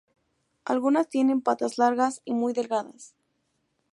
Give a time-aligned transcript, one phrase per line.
[0.65, 3.13] Algunas tienen patas largas y muy delgadas.